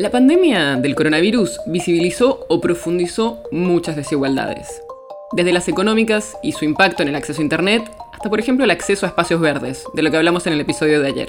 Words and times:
La 0.00 0.10
pandemia 0.10 0.76
del 0.76 0.94
coronavirus 0.94 1.60
visibilizó 1.66 2.46
o 2.48 2.58
profundizó 2.58 3.42
muchas 3.50 3.96
desigualdades, 3.96 4.80
desde 5.32 5.52
las 5.52 5.68
económicas 5.68 6.38
y 6.42 6.52
su 6.52 6.64
impacto 6.64 7.02
en 7.02 7.10
el 7.10 7.16
acceso 7.16 7.42
a 7.42 7.44
Internet, 7.44 7.82
hasta 8.10 8.30
por 8.30 8.40
ejemplo 8.40 8.64
el 8.64 8.70
acceso 8.70 9.04
a 9.04 9.10
espacios 9.10 9.42
verdes, 9.42 9.84
de 9.92 10.00
lo 10.00 10.10
que 10.10 10.16
hablamos 10.16 10.46
en 10.46 10.54
el 10.54 10.60
episodio 10.62 11.02
de 11.02 11.08
ayer. 11.08 11.28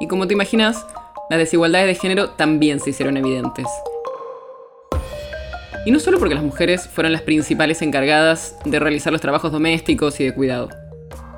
Y 0.00 0.08
como 0.08 0.26
te 0.26 0.32
imaginas, 0.32 0.86
las 1.28 1.40
desigualdades 1.40 1.88
de 1.88 1.94
género 1.94 2.30
también 2.30 2.80
se 2.80 2.88
hicieron 2.88 3.18
evidentes. 3.18 3.66
Y 5.84 5.90
no 5.90 6.00
solo 6.00 6.18
porque 6.18 6.34
las 6.34 6.44
mujeres 6.44 6.88
fueron 6.88 7.12
las 7.12 7.20
principales 7.20 7.82
encargadas 7.82 8.56
de 8.64 8.80
realizar 8.80 9.12
los 9.12 9.20
trabajos 9.20 9.52
domésticos 9.52 10.18
y 10.20 10.24
de 10.24 10.32
cuidado. 10.32 10.70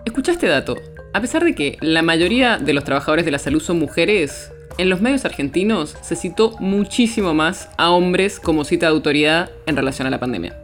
Escucha 0.05 0.31
este 0.31 0.47
dato. 0.47 0.77
A 1.15 1.21
pesar 1.21 1.45
de 1.45 1.55
que 1.55 1.77
la 1.83 2.01
mayoría 2.01 2.57
de 2.57 2.73
los 2.73 2.85
trabajadores 2.85 3.27
de 3.27 3.31
la 3.31 3.39
salud 3.39 3.61
son 3.61 3.79
mujeres, 3.79 4.51
en 4.79 4.89
los 4.89 5.03
medios 5.03 5.27
argentinos 5.27 5.95
se 6.01 6.17
citó 6.17 6.57
muchísimo 6.59 7.35
más 7.35 7.69
a 7.77 7.91
hombres 7.91 8.41
como 8.41 8.65
cita 8.65 8.87
de 8.87 8.93
autoridad 8.93 9.51
en 9.67 9.77
relación 9.77 10.07
a 10.07 10.11
la 10.11 10.19
pandemia. 10.19 10.57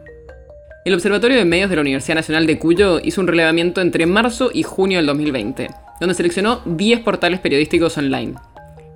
El 0.85 0.95
Observatorio 0.95 1.37
de 1.37 1.45
Medios 1.45 1.69
de 1.69 1.75
la 1.75 1.83
Universidad 1.83 2.15
Nacional 2.15 2.47
de 2.47 2.57
Cuyo 2.57 2.99
hizo 3.03 3.21
un 3.21 3.27
relevamiento 3.27 3.79
entre 3.79 4.07
marzo 4.07 4.49
y 4.51 4.63
junio 4.63 4.97
del 4.97 5.05
2020, 5.05 5.69
donde 5.99 6.15
seleccionó 6.15 6.61
10 6.65 7.01
portales 7.01 7.39
periodísticos 7.41 7.95
online. 7.99 8.33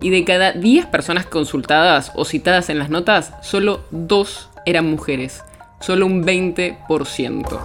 Y 0.02 0.10
de 0.10 0.24
cada 0.24 0.54
10 0.54 0.88
personas 0.88 1.28
consultadas 1.28 2.12
o 2.16 2.26
citadas 2.26 2.72
en 2.72 2.80
las 2.80 2.90
notas, 2.90 3.32
solo 3.44 3.82
2 3.92 4.50
eran 4.66 4.90
mujeres, 4.90 5.44
solo 5.82 6.08
un 6.08 6.26
20%. 6.26 7.60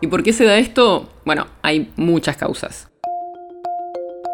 ¿Y 0.00 0.06
por 0.06 0.22
qué 0.22 0.32
se 0.32 0.44
da 0.44 0.56
esto? 0.56 1.10
Bueno, 1.26 1.46
hay 1.60 1.90
muchas 1.96 2.38
causas. 2.38 2.88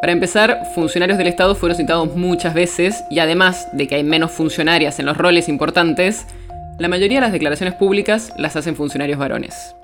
Para 0.00 0.12
empezar, 0.12 0.62
funcionarios 0.74 1.18
del 1.18 1.26
Estado 1.26 1.54
fueron 1.54 1.76
citados 1.76 2.16
muchas 2.16 2.54
veces 2.54 3.04
y 3.10 3.18
además 3.18 3.68
de 3.72 3.86
que 3.86 3.96
hay 3.96 4.02
menos 4.02 4.30
funcionarias 4.30 4.98
en 4.98 5.04
los 5.04 5.18
roles 5.18 5.46
importantes, 5.48 6.26
la 6.78 6.88
mayoría 6.88 7.18
de 7.18 7.26
las 7.26 7.32
declaraciones 7.32 7.74
públicas 7.74 8.32
las 8.38 8.56
hacen 8.56 8.76
funcionarios 8.76 9.18
varones. 9.18 9.74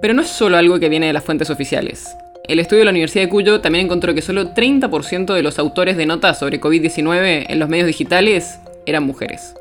Pero 0.00 0.12
no 0.12 0.22
es 0.22 0.28
solo 0.28 0.56
algo 0.56 0.80
que 0.80 0.88
viene 0.88 1.06
de 1.06 1.12
las 1.12 1.22
fuentes 1.22 1.50
oficiales. 1.50 2.16
El 2.48 2.58
estudio 2.58 2.80
de 2.80 2.86
la 2.86 2.90
Universidad 2.90 3.24
de 3.24 3.30
Cuyo 3.30 3.60
también 3.60 3.84
encontró 3.84 4.12
que 4.12 4.22
solo 4.22 4.52
30% 4.54 5.32
de 5.32 5.42
los 5.44 5.60
autores 5.60 5.96
de 5.96 6.06
notas 6.06 6.40
sobre 6.40 6.60
COVID-19 6.60 7.46
en 7.48 7.58
los 7.60 7.68
medios 7.68 7.86
digitales 7.86 8.58
eran 8.86 9.04
mujeres. 9.04 9.54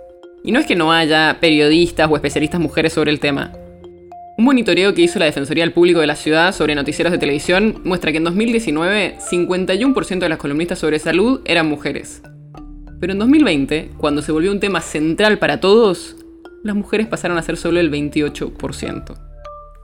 Y 0.44 0.52
no 0.52 0.59
es 0.59 0.66
que 0.66 0.75
no 0.75 0.91
haya 0.91 1.38
periodistas 1.39 2.09
o 2.09 2.16
especialistas 2.16 2.59
mujeres 2.59 2.94
sobre 2.94 3.11
el 3.11 3.19
tema. 3.19 3.52
Un 4.36 4.45
monitoreo 4.45 4.95
que 4.95 5.03
hizo 5.03 5.20
la 5.20 5.26
Defensoría 5.26 5.64
del 5.64 5.73
Público 5.73 6.00
de 6.00 6.08
la 6.08 6.16
ciudad 6.16 6.56
sobre 6.56 6.73
noticieros 6.73 7.12
de 7.12 7.20
televisión 7.20 7.81
muestra 7.84 8.12
que 8.12 8.17
en 8.17 8.23
2019 8.23 9.17
51% 9.20 10.20
de 10.20 10.30
las 10.30 10.39
columnistas 10.39 10.80
sobre 10.80 10.98
salud 10.98 11.42
eran 11.45 11.70
mujeres. 11.70 12.23
Pero 13.00 13.14
en 13.14 13.20
2020, 13.20 13.92
cuando 13.95 14.23
se 14.23 14.31
volvió 14.31 14.52
un 14.52 14.59
tema 14.59 14.81
central 14.81 15.38
para 15.38 15.59
todos, 15.59 16.16
las 16.64 16.76
mujeres 16.76 17.06
pasaron 17.06 17.38
a 17.38 17.44
ser 17.44 17.58
solo 17.58 17.80
el 17.80 17.92
28%. 17.92 19.14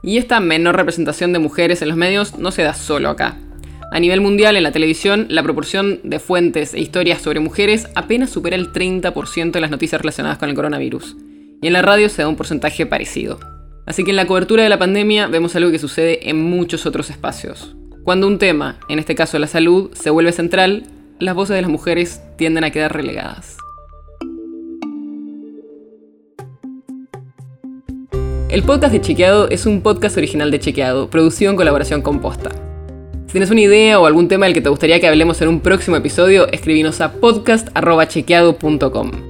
Y 0.02 0.16
esta 0.16 0.40
menor 0.40 0.74
representación 0.74 1.32
de 1.32 1.38
mujeres 1.38 1.80
en 1.82 1.88
los 1.88 1.96
medios 1.96 2.36
no 2.36 2.50
se 2.50 2.62
da 2.62 2.74
solo 2.74 3.08
acá. 3.08 3.38
A 3.92 4.00
nivel 4.00 4.20
mundial, 4.20 4.56
en 4.56 4.64
la 4.64 4.72
televisión, 4.72 5.26
la 5.28 5.44
proporción 5.44 6.00
de 6.02 6.18
fuentes 6.18 6.74
e 6.74 6.80
historias 6.80 7.22
sobre 7.22 7.38
mujeres 7.38 7.86
apenas 7.94 8.30
supera 8.30 8.56
el 8.56 8.72
30% 8.72 9.52
de 9.52 9.60
las 9.60 9.70
noticias 9.70 10.00
relacionadas 10.00 10.38
con 10.38 10.48
el 10.48 10.56
coronavirus. 10.56 11.16
Y 11.62 11.68
en 11.68 11.72
la 11.72 11.82
radio 11.82 12.08
se 12.08 12.22
da 12.22 12.28
un 12.28 12.36
porcentaje 12.36 12.84
parecido. 12.86 13.38
Así 13.86 14.04
que 14.04 14.10
en 14.10 14.16
la 14.16 14.26
cobertura 14.26 14.62
de 14.62 14.68
la 14.68 14.78
pandemia 14.78 15.26
vemos 15.26 15.56
algo 15.56 15.70
que 15.70 15.78
sucede 15.78 16.28
en 16.28 16.42
muchos 16.42 16.86
otros 16.86 17.10
espacios. 17.10 17.74
Cuando 18.04 18.26
un 18.26 18.38
tema, 18.38 18.78
en 18.88 18.98
este 18.98 19.14
caso 19.14 19.38
la 19.38 19.46
salud, 19.46 19.90
se 19.94 20.10
vuelve 20.10 20.32
central, 20.32 20.84
las 21.18 21.34
voces 21.34 21.56
de 21.56 21.62
las 21.62 21.70
mujeres 21.70 22.20
tienden 22.36 22.64
a 22.64 22.70
quedar 22.70 22.94
relegadas. 22.94 23.56
El 28.50 28.64
podcast 28.64 28.92
de 28.92 29.00
Chequeado 29.00 29.48
es 29.48 29.64
un 29.64 29.80
podcast 29.80 30.16
original 30.16 30.50
de 30.50 30.58
Chequeado, 30.58 31.08
producido 31.08 31.52
en 31.52 31.56
colaboración 31.56 32.02
con 32.02 32.18
Posta. 32.18 32.50
Si 33.26 33.32
tienes 33.32 33.52
una 33.52 33.60
idea 33.60 34.00
o 34.00 34.06
algún 34.06 34.26
tema 34.26 34.46
del 34.46 34.54
que 34.54 34.60
te 34.60 34.70
gustaría 34.70 34.98
que 34.98 35.06
hablemos 35.06 35.40
en 35.40 35.46
un 35.46 35.60
próximo 35.60 35.96
episodio, 35.96 36.50
escribinos 36.50 37.00
a 37.00 37.12
podcast.chequeado.com. 37.12 39.29